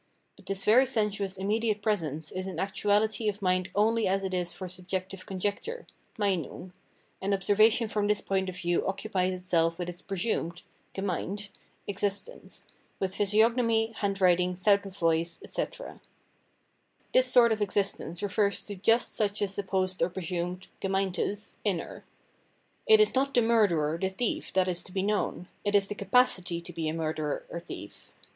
But 0.35 0.47
this 0.47 0.65
very 0.65 0.87
sensuous 0.87 1.37
immediate 1.37 1.83
presence 1.83 2.31
is 2.31 2.47
an 2.47 2.59
actuality 2.59 3.29
of 3.29 3.43
mind 3.43 3.69
only 3.75 4.07
as 4.07 4.23
it 4.23 4.31
Physiognomy 4.31 4.45
309 4.45 4.47
is 4.47 4.53
for 4.53 4.67
subjective 4.67 5.25
conjecture 5.27 5.85
(Meinung); 6.17 6.73
and 7.21 7.35
obser 7.35 7.55
vation 7.55 7.87
from 7.87 8.07
tbis 8.07 8.25
point 8.25 8.49
of 8.49 8.55
view 8.57 8.83
occupies 8.87 9.31
itself 9.39 9.77
with 9.77 9.89
its" 9.89 10.01
presumed" 10.11 10.63
(gemeint) 10.95 11.49
existence^ 11.87 12.65
with 12.99 13.13
physiognomy, 13.13 13.91
handwriting, 13.97 14.55
sound 14.55 14.87
of 14.87 14.97
voice, 14.97 15.39
etc. 15.43 16.01
This 17.13 17.27
sort 17.27 17.51
of 17.51 17.61
existence 17.61 18.23
refers 18.23 18.63
to 18.63 18.75
just 18.75 19.15
such 19.15 19.39
a 19.39 19.47
supposed 19.47 20.01
or 20.01 20.09
presumed 20.09 20.67
(gemeintes) 20.81 21.57
inner. 21.63 22.05
It 22.87 22.99
is 22.99 23.13
not 23.13 23.35
the 23.35 23.43
murderer, 23.43 23.99
the 23.99 24.09
thief 24.09 24.51
that 24.53 24.67
is 24.67 24.81
to 24.81 24.91
be 24.91 25.03
known; 25.03 25.47
it 25.63 25.75
is 25.75 25.85
the 25.85 25.93
capacity 25.93 26.59
to 26.59 26.73
be 26.73 26.89
a 26.89 26.93
murderer, 26.95 27.45
a 27.53 27.59
thief. 27.59 28.13